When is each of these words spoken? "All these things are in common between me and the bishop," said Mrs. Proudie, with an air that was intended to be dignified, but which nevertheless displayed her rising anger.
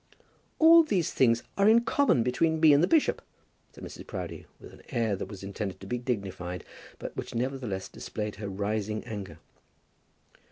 "All 0.57 0.81
these 0.81 1.13
things 1.13 1.43
are 1.59 1.69
in 1.69 1.81
common 1.81 2.23
between 2.23 2.59
me 2.59 2.73
and 2.73 2.81
the 2.81 2.87
bishop," 2.87 3.21
said 3.71 3.83
Mrs. 3.83 4.07
Proudie, 4.07 4.47
with 4.59 4.73
an 4.73 4.81
air 4.89 5.15
that 5.15 5.27
was 5.27 5.43
intended 5.43 5.79
to 5.79 5.85
be 5.85 5.99
dignified, 5.99 6.63
but 6.97 7.15
which 7.15 7.35
nevertheless 7.35 7.87
displayed 7.87 8.37
her 8.37 8.49
rising 8.49 9.03
anger. 9.03 9.37